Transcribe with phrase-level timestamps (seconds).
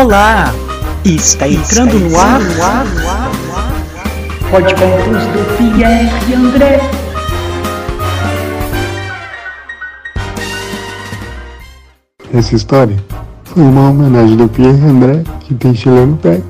[0.00, 0.54] Olá!
[1.04, 3.72] Está entrando no ar, no ar, no ar, no ar.
[4.48, 6.80] Podcasts do Pierre e André.
[12.32, 12.96] Essa história
[13.42, 16.40] foi uma homenagem do Pierre André, que tem chileno pé,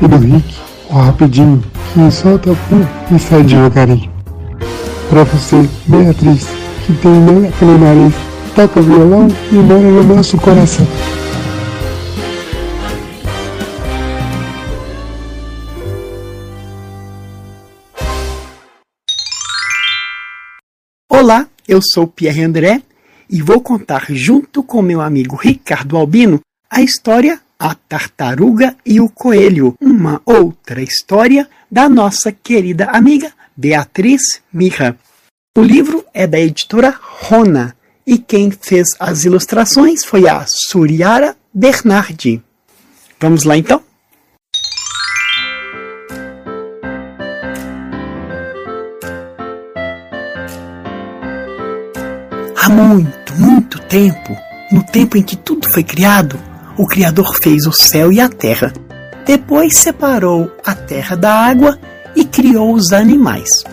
[0.00, 0.56] e do Rick,
[0.88, 1.62] o rapidinho,
[1.92, 4.10] que solta pum e sai devagarinho.
[5.10, 6.48] Pra você, Beatriz,
[6.86, 8.14] que tem meia aquele nariz,
[8.54, 10.86] toca violão e mora no nosso coração.
[21.68, 22.82] Eu sou Pierre André
[23.28, 26.40] e vou contar junto com meu amigo Ricardo Albino
[26.70, 34.40] a história A Tartaruga e o Coelho, uma outra história da nossa querida amiga Beatriz
[34.50, 34.98] Mirra.
[35.56, 37.76] O livro é da editora Rona
[38.06, 42.42] e quem fez as ilustrações foi a Suriara Bernardi.
[43.20, 43.82] Vamos lá então?
[52.68, 54.36] Muito, muito tempo,
[54.70, 56.38] no tempo em que tudo foi criado,
[56.76, 58.72] o Criador fez o céu e a terra.
[59.26, 61.78] Depois separou a terra da água
[62.14, 63.64] e criou os animais.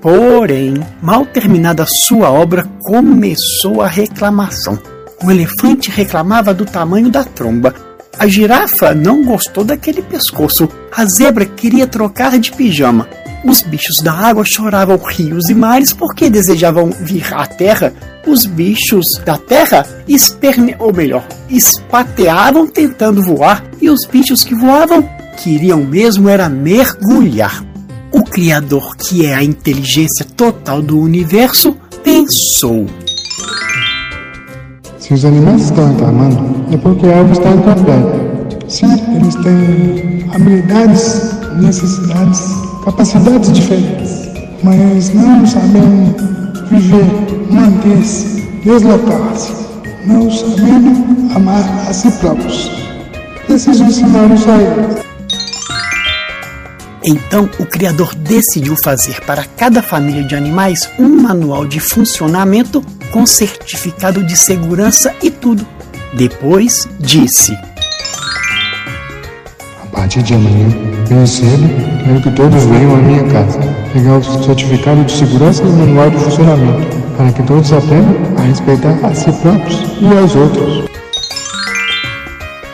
[0.00, 4.78] Porém, mal terminada sua obra, começou a reclamação.
[5.24, 7.74] O elefante reclamava do tamanho da tromba.
[8.16, 10.68] A girafa não gostou daquele pescoço.
[10.96, 13.08] A zebra queria trocar de pijama.
[13.44, 17.92] Os bichos da água choravam rios e mares porque desejavam vir à terra.
[18.28, 25.02] Os bichos da terra esperne, ou melhor, espateavam tentando voar e os bichos que voavam
[25.42, 27.64] queriam mesmo era mergulhar.
[28.12, 32.86] O Criador, que é a inteligência total do universo, pensou:
[34.98, 38.68] Se os animais estão reclamando, é porque algo está incompleto.
[38.68, 42.42] Sim, eles têm habilidades, necessidades,
[42.84, 44.28] capacidades diferentes,
[44.62, 46.37] mas não sabem
[46.70, 47.04] viver,
[47.50, 49.52] manter-se, deslocar-se,
[50.06, 52.70] não sabendo amar a si próprios.
[53.46, 55.08] Preciso ensiná-los a eles.
[57.04, 63.24] Então, o Criador decidiu fazer para cada família de animais um manual de funcionamento com
[63.24, 65.66] certificado de segurança e tudo.
[66.14, 67.56] Depois disse:
[69.82, 70.68] A partir de amanhã,
[71.08, 71.68] bem cedo,
[72.04, 76.10] quero que todos venham à minha casa pegar o certificado de segurança e o manual
[76.10, 80.88] de funcionamento, para que todos aprendam a respeitar a si próprios e aos outros.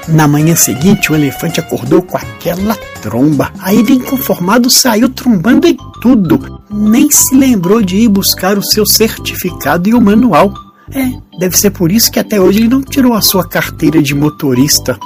[0.08, 3.50] Na manhã seguinte, o elefante acordou com aquela tromba.
[3.58, 6.60] Aí, ele inconformado, saiu trombando em tudo.
[6.70, 10.52] Nem se lembrou de ir buscar o seu certificado e o manual.
[10.92, 14.14] É, deve ser por isso que até hoje ele não tirou a sua carteira de
[14.14, 14.98] motorista.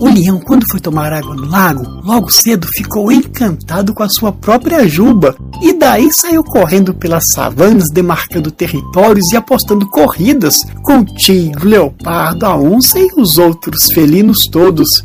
[0.00, 4.32] O leão, quando foi tomar água no lago, logo cedo ficou encantado com a sua
[4.32, 11.04] própria juba e daí saiu correndo pelas savanas, demarcando territórios e apostando corridas com o
[11.04, 15.02] tigre, leopardo, a onça e os outros felinos todos.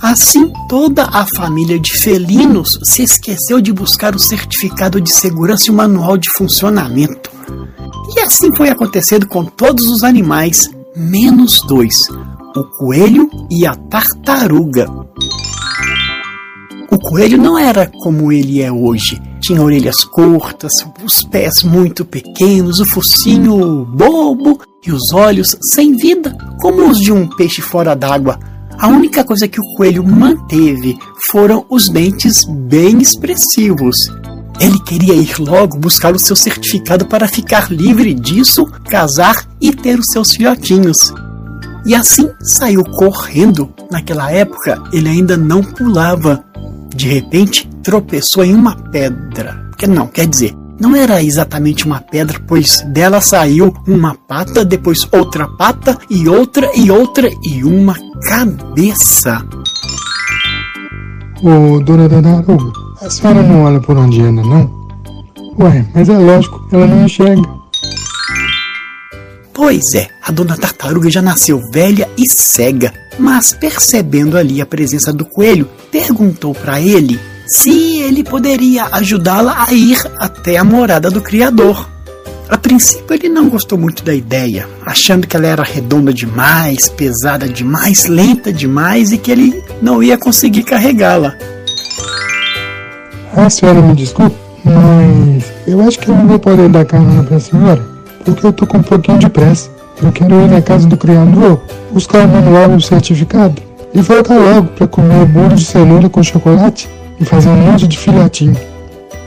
[0.00, 5.70] Assim, toda a família de felinos se esqueceu de buscar o certificado de segurança e
[5.70, 7.30] o manual de funcionamento.
[8.16, 12.08] E assim foi acontecendo com todos os animais, menos dois:
[12.56, 14.88] o coelho e a tartaruga.
[16.90, 19.20] O coelho não era como ele é hoje.
[19.40, 26.36] Tinha orelhas curtas, os pés muito pequenos, o focinho bobo e os olhos sem vida,
[26.60, 28.38] como os de um peixe fora d'água.
[28.76, 34.10] A única coisa que o coelho manteve foram os dentes bem expressivos.
[34.58, 39.98] Ele queria ir logo buscar o seu certificado para ficar livre disso, casar e ter
[39.98, 41.12] os seus filhotinhos.
[41.90, 43.68] E assim saiu correndo.
[43.90, 46.44] Naquela época ele ainda não pulava.
[46.94, 49.68] De repente tropeçou em uma pedra.
[49.76, 55.00] Que não, quer dizer, não era exatamente uma pedra, pois dela saiu uma pata, depois
[55.10, 59.44] outra pata e outra e outra e uma cabeça.
[61.42, 62.72] Ô, dona Tartaruga,
[63.02, 64.70] a senhora não olha por onde anda, não?
[65.58, 67.59] Ué, mas é lógico, ela não enxerga.
[69.60, 75.12] Pois é, a dona tartaruga já nasceu velha e cega, mas percebendo ali a presença
[75.12, 81.20] do coelho, perguntou para ele se ele poderia ajudá-la a ir até a morada do
[81.20, 81.86] criador.
[82.48, 87.46] A princípio ele não gostou muito da ideia, achando que ela era redonda demais, pesada
[87.46, 91.36] demais, lenta demais e que ele não ia conseguir carregá-la.
[93.36, 97.38] A senhora me desculpe, mas eu acho que eu não vou poder dar carona pra
[97.38, 97.89] senhora,
[98.24, 99.70] porque eu tô com um pouquinho de pressa.
[100.02, 101.60] Eu quero ir na casa do criador
[101.92, 103.60] buscar o manual e o certificado.
[103.92, 106.88] e voltar logo para comer bolo de cenoura com chocolate
[107.18, 108.56] e fazer um monte de filhotinho.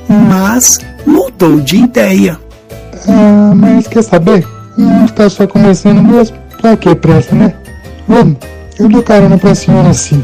[0.07, 2.39] Mas mudou de ideia.
[3.07, 4.47] Ah, mas quer saber?
[4.77, 6.37] Não está só começando mesmo.
[6.61, 7.53] Pra que pressa, né?
[8.07, 8.37] Vamos,
[8.79, 10.23] eu dou carona pra senhora assim.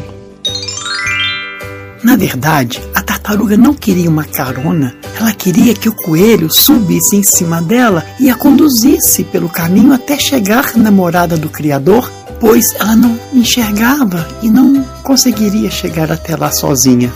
[2.02, 2.82] Na verdade,
[3.30, 8.28] tartaruga não queria uma carona, ela queria que o coelho subisse em cima dela e
[8.28, 12.10] a conduzisse pelo caminho até chegar na morada do Criador,
[12.40, 17.14] pois ela não enxergava e não conseguiria chegar até lá sozinha.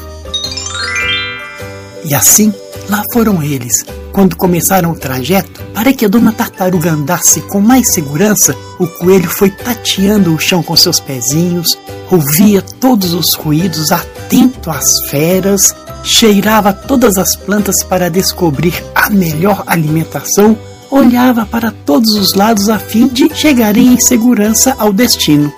[2.06, 2.54] E assim,
[2.88, 3.83] lá foram eles.
[4.12, 9.27] Quando começaram o trajeto, para que a dona tartaruga andasse com mais segurança, o coelho
[9.27, 11.75] foi tateando o chão com seus pezinhos,
[12.12, 19.63] ouvia todos os ruídos, atento às feras, cheirava todas as plantas para descobrir a melhor
[19.65, 20.57] alimentação,
[20.91, 25.51] olhava para todos os lados a fim de chegarem em segurança ao destino.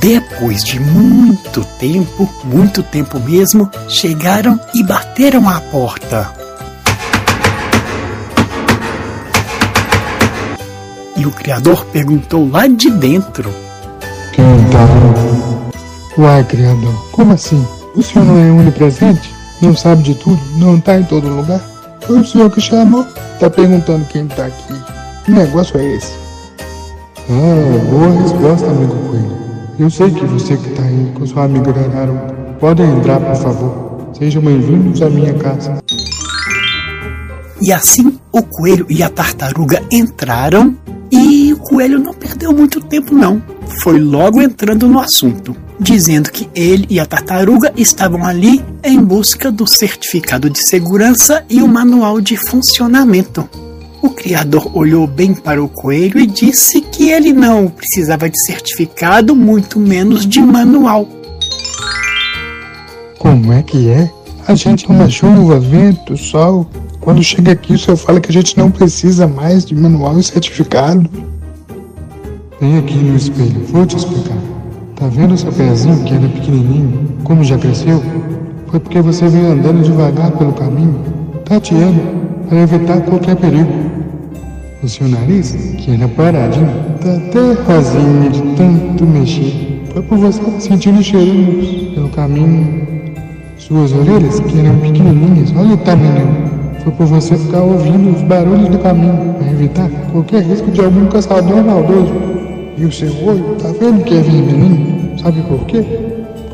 [0.00, 6.32] Depois de muito tempo, muito tempo mesmo, chegaram e bateram à porta.
[11.16, 13.52] E o Criador perguntou lá de dentro:
[14.34, 16.20] Quem tá?
[16.20, 17.66] Uai, Criador, como assim?
[17.96, 19.34] O senhor não é onipresente?
[19.62, 20.38] Não sabe de tudo?
[20.58, 21.60] Não tá em todo lugar?
[22.02, 23.04] Foi o senhor que chamou?
[23.40, 24.74] Tá perguntando quem tá aqui.
[25.24, 26.12] Que negócio é esse?
[27.30, 29.36] Ah, boa resposta, amigo Coelho.
[29.78, 32.34] Eu sei que você que tá aí com sua amiga Tartaruga.
[32.60, 34.10] Podem entrar, por favor.
[34.18, 35.78] Sejam bem-vindos à minha casa.
[37.62, 40.76] E assim o coelho e a tartaruga entraram
[41.10, 43.42] e o coelho não perdeu muito tempo não.
[43.82, 49.50] Foi logo entrando no assunto, dizendo que ele e a tartaruga estavam ali em busca
[49.50, 53.48] do certificado de segurança e o manual de funcionamento.
[54.02, 59.34] O criador olhou bem para o coelho e disse que ele não precisava de certificado,
[59.34, 61.08] muito menos de manual.
[63.18, 64.10] Como é que é?
[64.46, 66.70] A gente toma chuva, vento, sol.
[67.00, 70.22] Quando chega aqui, o senhor fala que a gente não precisa mais de manual e
[70.22, 71.10] certificado.
[72.58, 74.38] Vem aqui no espelho, vou te explicar.
[74.94, 78.02] Tá vendo seu pezinho que era pequenininho, como já cresceu?
[78.68, 80.98] Foi porque você veio andando devagar pelo caminho,
[81.44, 82.00] tateando,
[82.48, 83.70] para evitar qualquer perigo.
[84.82, 86.70] O seu nariz, que era paradinho,
[87.02, 89.82] tá até rosinha de tanto mexer.
[89.92, 92.86] Foi por você sentindo cheirinhos pelo caminho.
[93.58, 96.48] Suas orelhas, que eram pequenininhas, olha o tamanho.
[96.82, 101.04] Foi por você ficar ouvindo os barulhos do caminho, para evitar qualquer risco de algum
[101.08, 102.35] caçador maldoso.
[102.78, 105.18] E o seu olho, tá vendo que é vermelhinho?
[105.18, 105.82] Sabe por quê?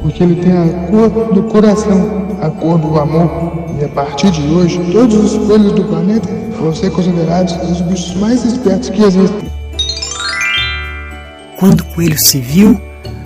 [0.00, 3.52] Porque ele tem a cor do coração, a cor do amor.
[3.80, 6.28] E a partir de hoje, todos os coelhos do planeta
[6.60, 9.50] vão ser considerados os bichos mais espertos que existem.
[11.58, 12.80] Quando o coelho se viu,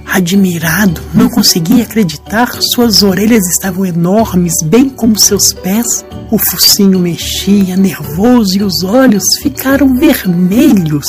[0.07, 6.03] admirado, não conseguia acreditar, suas orelhas estavam enormes, bem como seus pés.
[6.31, 11.07] O focinho mexia, nervoso, e os olhos ficaram vermelhos.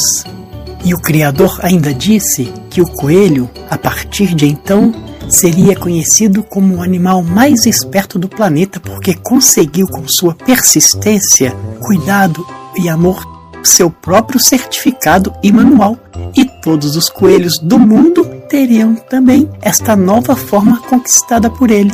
[0.88, 4.94] E o Criador ainda disse que o coelho, a partir de então,
[5.28, 12.48] seria conhecido como o animal mais esperto do planeta porque conseguiu, com sua persistência, cuidado
[12.82, 13.22] e amor,
[13.62, 15.98] seu próprio certificado e manual.
[16.34, 21.92] E todos os coelhos do mundo teriam também esta nova forma conquistada por ele.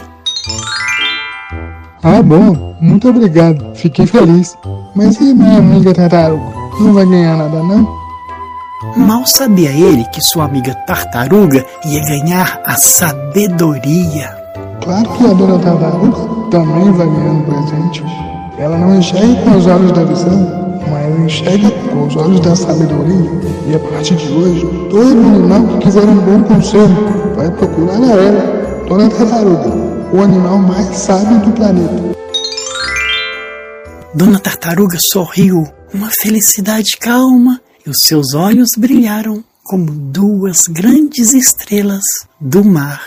[2.04, 4.56] Ah, bom, muito obrigado, fiquei feliz.
[4.96, 6.54] Mas e minha amiga tartaruga?
[6.80, 8.03] Não vai ganhar nada, não?
[8.98, 14.38] Mal sabia ele que sua amiga tartaruga ia ganhar a sabedoria.
[14.84, 18.04] Claro que a dona tartaruga também vai ganhar um presente.
[18.58, 23.32] Ela não enxerga com os olhos da visão, mas enxerga com os olhos da sabedoria.
[23.68, 28.22] E a partir de hoje, todo animal que quiser um bom conselho vai procurar a
[28.22, 29.70] ela, dona tartaruga,
[30.14, 32.14] o animal mais sábio do planeta.
[34.14, 42.04] Dona Tartaruga sorriu, uma felicidade calma, e os seus olhos brilharam como duas grandes estrelas
[42.40, 43.02] do mar.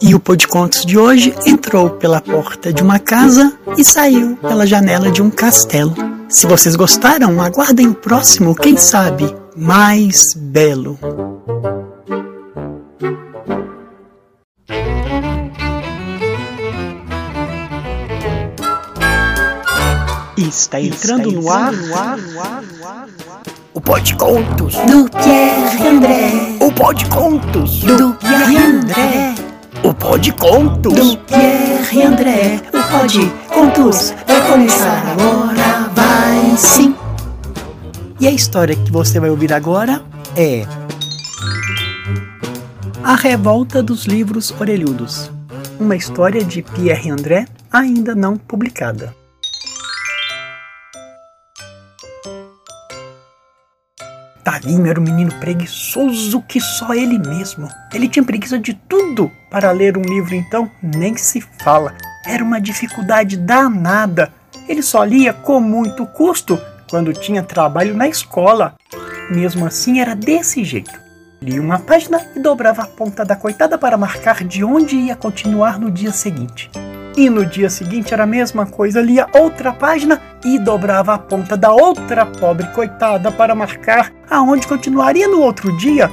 [0.00, 4.36] E o Pô de Contos de hoje entrou pela porta de uma casa e saiu
[4.36, 5.94] pela janela de um castelo.
[6.28, 10.98] Se vocês gostaram, aguardem o próximo, quem sabe, mais belo.
[20.66, 23.06] Está entrando, no, ar, no ar, no ar, no ar,
[23.72, 26.58] o Pó de Contos do Pierre André.
[26.60, 29.34] O Pó de Contos do Pierre André.
[29.84, 32.60] O Pó de Contos do Pierre André.
[32.74, 36.96] O Pó de Contos vai começar agora, vai sim.
[38.18, 40.02] E a história que você vai ouvir agora
[40.36, 40.66] é
[43.04, 45.30] A Revolta dos Livros Orelhudos.
[45.78, 49.14] Uma história de Pierre André ainda não publicada.
[54.60, 57.68] Tavinho era um menino preguiçoso que só ele mesmo.
[57.92, 61.94] Ele tinha preguiça de tudo para ler um livro, então nem se fala.
[62.24, 64.32] Era uma dificuldade danada.
[64.66, 66.58] Ele só lia com muito custo
[66.88, 68.74] quando tinha trabalho na escola.
[69.30, 70.98] Mesmo assim, era desse jeito.
[71.42, 75.78] Lia uma página e dobrava a ponta da coitada para marcar de onde ia continuar
[75.78, 76.70] no dia seguinte.
[77.16, 81.56] E no dia seguinte era a mesma coisa, lia outra página e dobrava a ponta
[81.56, 86.10] da outra pobre coitada para marcar aonde continuaria no outro dia.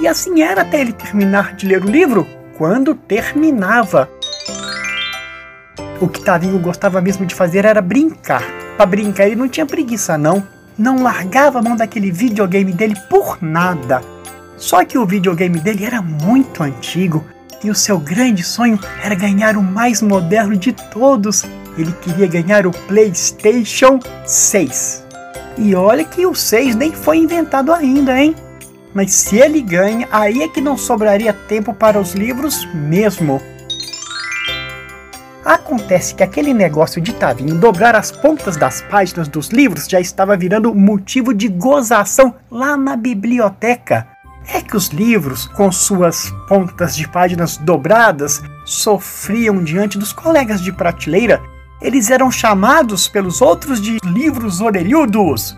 [0.00, 2.24] E assim era até ele terminar de ler o livro,
[2.56, 4.08] quando terminava.
[6.00, 8.44] O que Tavinho gostava mesmo de fazer era brincar.
[8.76, 10.46] Para brincar ele não tinha preguiça não.
[10.78, 14.00] Não largava a mão daquele videogame dele por nada.
[14.56, 17.24] Só que o videogame dele era muito antigo
[17.64, 21.42] e o seu grande sonho era ganhar o mais moderno de todos.
[21.78, 25.04] Ele queria ganhar o PlayStation 6.
[25.56, 28.36] E olha que o 6 nem foi inventado ainda, hein?
[28.92, 33.40] Mas se ele ganha, aí é que não sobraria tempo para os livros mesmo.
[35.44, 40.36] Acontece que aquele negócio de Tavinho dobrar as pontas das páginas dos livros já estava
[40.36, 44.13] virando motivo de gozação lá na biblioteca
[44.46, 50.72] é que os livros, com suas pontas de páginas dobradas, sofriam diante dos colegas de
[50.72, 51.42] prateleira.
[51.80, 55.56] Eles eram chamados pelos outros de livros orelhudos.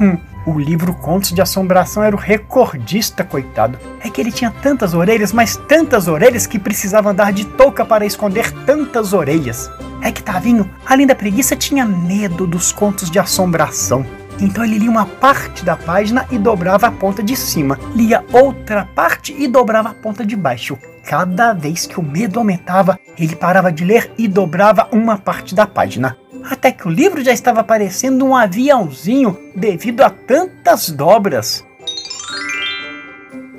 [0.00, 0.16] Hum,
[0.46, 3.78] o livro Contos de Assombração era o recordista, coitado.
[4.02, 8.06] É que ele tinha tantas orelhas, mas tantas orelhas que precisava andar de touca para
[8.06, 9.70] esconder tantas orelhas.
[10.00, 14.06] É que Tavinho, além da preguiça, tinha medo dos contos de assombração.
[14.40, 18.88] Então ele lia uma parte da página e dobrava a ponta de cima, lia outra
[18.94, 20.78] parte e dobrava a ponta de baixo.
[21.04, 25.66] Cada vez que o medo aumentava, ele parava de ler e dobrava uma parte da
[25.66, 26.16] página.
[26.48, 31.64] Até que o livro já estava parecendo um aviãozinho devido a tantas dobras.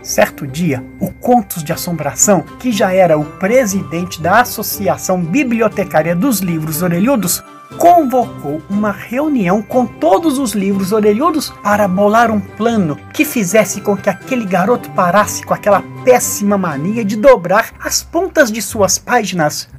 [0.01, 6.39] Certo dia, o Contos de Assombração, que já era o presidente da Associação Bibliotecária dos
[6.39, 7.43] Livros Orelhudos,
[7.77, 13.95] convocou uma reunião com todos os livros orelhudos para bolar um plano que fizesse com
[13.97, 19.69] que aquele garoto parasse com aquela péssima mania de dobrar as pontas de suas páginas.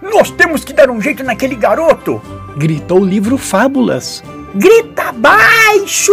[0.00, 2.20] Nós temos que dar um jeito naquele garoto!
[2.56, 4.22] gritou o livro Fábulas.
[4.54, 6.12] Grita baixo!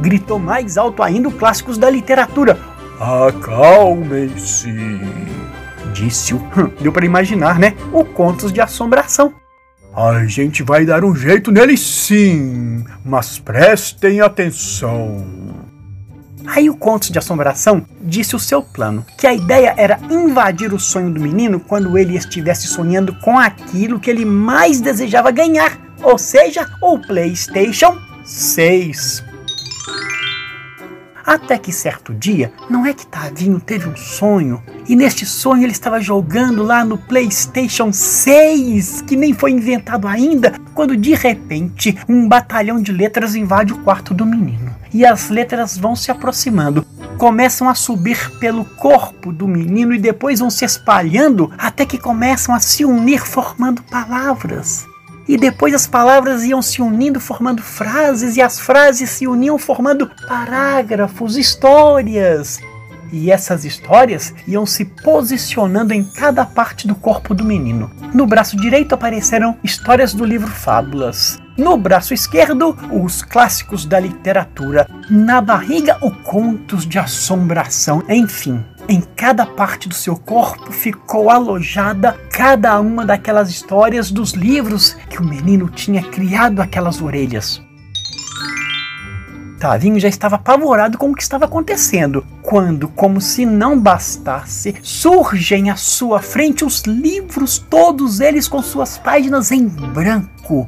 [0.00, 2.58] gritou mais alto ainda o Clássicos da Literatura.
[3.00, 4.74] Acalmem-se!
[5.92, 6.38] Disse-o.
[6.38, 7.74] Hum, deu para imaginar, né?
[7.92, 9.32] O Contos de Assombração.
[9.94, 15.24] A gente vai dar um jeito nele sim, mas prestem atenção.
[16.46, 20.78] Aí o Contos de Assombração disse o seu plano, que a ideia era invadir o
[20.78, 26.16] sonho do menino quando ele estivesse sonhando com aquilo que ele mais desejava ganhar, ou
[26.16, 29.27] seja, o PlayStation 6.
[31.28, 35.72] Até que certo dia, não é que Tavinho teve um sonho, e neste sonho ele
[35.72, 42.26] estava jogando lá no PlayStation 6, que nem foi inventado ainda, quando de repente um
[42.26, 44.74] batalhão de letras invade o quarto do menino.
[44.90, 46.82] E as letras vão se aproximando,
[47.18, 52.54] começam a subir pelo corpo do menino e depois vão se espalhando até que começam
[52.54, 54.87] a se unir formando palavras
[55.28, 60.10] e depois as palavras iam se unindo formando frases e as frases se uniam formando
[60.26, 62.58] parágrafos, histórias.
[63.12, 67.90] E essas histórias iam se posicionando em cada parte do corpo do menino.
[68.12, 71.38] No braço direito apareceram histórias do livro Fábulas.
[71.56, 74.86] No braço esquerdo, os clássicos da literatura.
[75.10, 78.02] Na barriga, o contos de assombração.
[78.08, 84.94] Enfim, em cada parte do seu corpo ficou alojada cada uma daquelas histórias dos livros
[85.10, 87.62] que o menino tinha criado aquelas orelhas.
[89.60, 95.68] Tavinho já estava apavorado com o que estava acontecendo, quando, como se não bastasse, surgem
[95.68, 100.64] à sua frente os livros, todos eles com suas páginas em branco.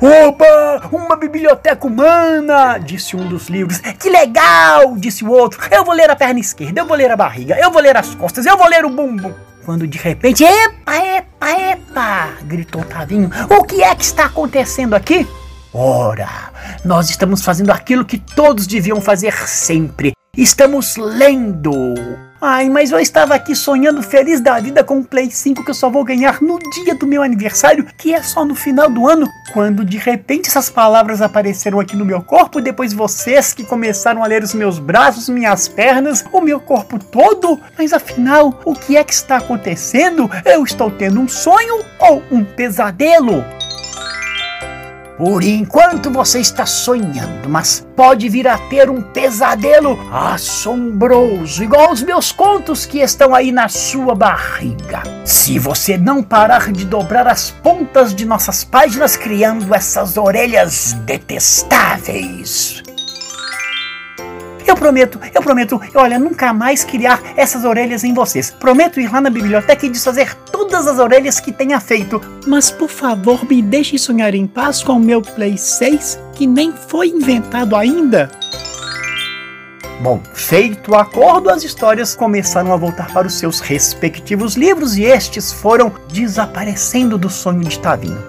[0.00, 3.78] Opa, uma biblioteca humana, disse um dos livros.
[3.78, 5.60] Que legal, disse o outro.
[5.72, 8.14] Eu vou ler a perna esquerda, eu vou ler a barriga, eu vou ler as
[8.14, 9.34] costas, eu vou ler o bumbum.
[9.64, 13.28] Quando de repente, epa, epa, epa, gritou Tavinho.
[13.50, 15.26] O que é que está acontecendo aqui?
[15.74, 16.28] Ora,
[16.84, 20.12] nós estamos fazendo aquilo que todos deviam fazer sempre.
[20.36, 21.94] Estamos lendo.
[22.40, 25.74] Ai, mas eu estava aqui sonhando feliz da vida com o Play 5 que eu
[25.74, 29.28] só vou ganhar no dia do meu aniversário, que é só no final do ano,
[29.52, 34.26] quando de repente essas palavras apareceram aqui no meu corpo, depois vocês que começaram a
[34.28, 37.58] ler os meus braços, minhas pernas, o meu corpo todo.
[37.76, 40.30] Mas afinal, o que é que está acontecendo?
[40.44, 43.44] Eu estou tendo um sonho ou um pesadelo?
[45.18, 52.02] Por enquanto você está sonhando, mas pode vir a ter um pesadelo assombroso, igual os
[52.02, 55.02] meus contos que estão aí na sua barriga.
[55.24, 62.84] Se você não parar de dobrar as pontas de nossas páginas criando essas orelhas detestáveis.
[64.68, 68.50] Eu prometo, eu prometo, olha, nunca mais criar essas orelhas em vocês.
[68.50, 72.20] Prometo ir lá na biblioteca e desfazer todas as orelhas que tenha feito.
[72.46, 76.70] Mas por favor, me deixe sonhar em paz com o meu Play 6, que nem
[76.70, 78.30] foi inventado ainda.
[80.02, 85.02] Bom, feito o acordo, as histórias começaram a voltar para os seus respectivos livros e
[85.04, 88.22] estes foram desaparecendo do sonho de Tavinho.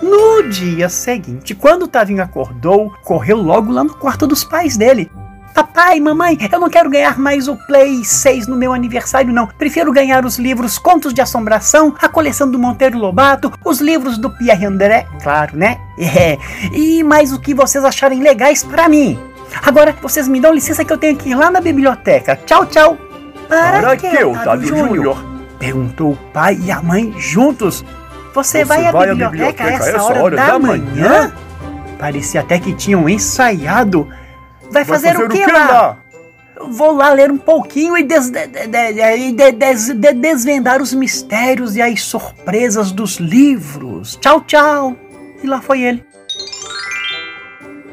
[0.00, 5.10] No dia seguinte, quando Tavinho acordou, correu logo lá no quarto dos pais dele.
[5.54, 9.46] Papai, mamãe, eu não quero ganhar mais o Play 6 no meu aniversário, não.
[9.46, 14.30] Prefiro ganhar os livros Contos de Assombração, a coleção do Monteiro Lobato, os livros do
[14.30, 15.78] Pierre André, claro, né?
[16.00, 16.38] É,
[16.72, 19.18] e mais o que vocês acharem legais para mim.
[19.62, 22.36] Agora, vocês me dão licença que eu tenho que ir lá na biblioteca.
[22.46, 22.96] Tchau, tchau.
[23.46, 25.22] Para, para que, Otávio Júnior?
[25.58, 27.84] Perguntou o pai e a mãe juntos.
[28.32, 30.84] Você, Você vai, à, vai biblioteca à biblioteca, essa, essa hora, hora, da, da manhã?
[30.84, 31.32] manhã?
[31.98, 34.08] Parecia até que tinham ensaiado
[34.70, 35.66] Vai fazer, fazer o que, lá?
[35.66, 35.98] lá?
[36.70, 42.02] Vou lá ler um pouquinho e, des, de, de, de, desvendar os mistérios e as
[42.02, 44.16] surpresas dos livros.
[44.16, 44.96] Tchau, tchau.
[45.42, 46.04] E lá foi ele.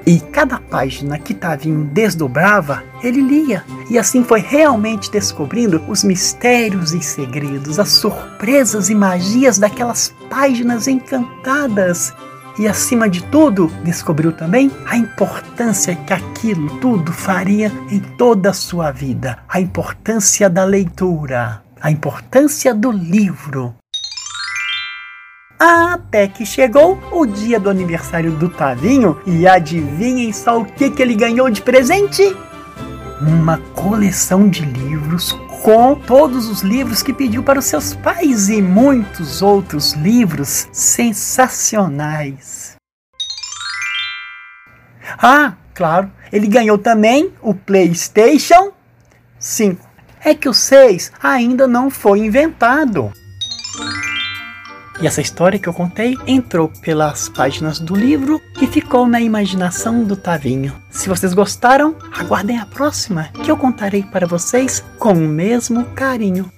[0.06, 3.66] E cada página que Tavinho desdobrava, ele lia.
[3.90, 10.88] E assim foi realmente descobrindo os mistérios e segredos, as surpresas e magias daquelas páginas
[10.88, 12.14] encantadas
[12.60, 18.54] e, acima de tudo, descobriu também a importância que aquilo tudo faria em toda a
[18.54, 23.76] sua vida, a importância da leitura, a importância do livro.
[25.60, 31.02] Até que chegou o dia do aniversário do Tavinho e adivinhem só o que, que
[31.02, 32.36] ele ganhou de presente?
[33.20, 35.36] Uma coleção de livros
[35.68, 42.78] com todos os livros que pediu para os seus pais e muitos outros livros sensacionais.
[45.18, 48.72] Ah, claro, ele ganhou também o PlayStation
[49.38, 49.86] 5.
[50.24, 53.12] É que o 6 ainda não foi inventado.
[55.00, 60.04] E essa história que eu contei entrou pelas páginas do livro e ficou na imaginação
[60.04, 60.74] do Tavinho.
[60.90, 66.52] Se vocês gostaram, aguardem a próxima, que eu contarei para vocês com o mesmo carinho.